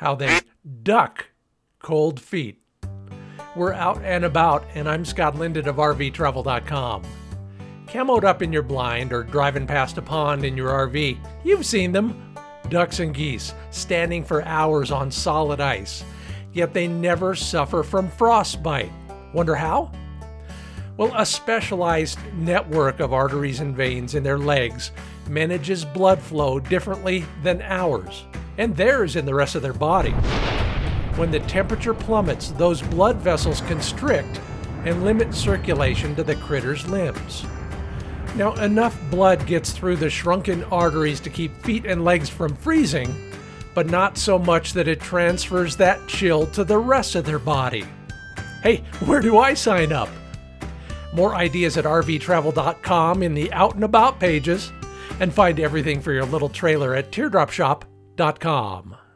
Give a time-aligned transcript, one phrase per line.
[0.00, 0.40] how they
[0.82, 1.26] duck
[1.78, 2.58] cold feet.
[3.54, 7.02] We're out and about, and I'm Scott Linden of RVTravel.com.
[7.86, 11.92] Camoed up in your blind or driving past a pond in your RV, you've seen
[11.92, 12.34] them
[12.70, 16.02] ducks and geese standing for hours on solid ice,
[16.54, 18.92] yet they never suffer from frostbite.
[19.34, 19.92] Wonder how?
[20.96, 24.92] Well, a specialized network of arteries and veins in their legs
[25.28, 28.24] manages blood flow differently than ours,
[28.60, 30.12] and theirs in the rest of their body.
[31.16, 34.38] When the temperature plummets, those blood vessels constrict
[34.84, 37.46] and limit circulation to the critter's limbs.
[38.36, 43.32] Now, enough blood gets through the shrunken arteries to keep feet and legs from freezing,
[43.74, 47.86] but not so much that it transfers that chill to the rest of their body.
[48.62, 50.10] Hey, where do I sign up?
[51.14, 54.70] More ideas at rvtravel.com in the Out and About pages,
[55.18, 57.10] and find everything for your little trailer at
[58.20, 59.09] teardropshop.com.